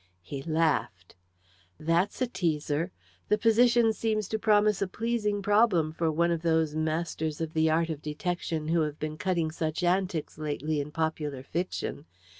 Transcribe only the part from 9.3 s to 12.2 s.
such antics lately in popular fiction.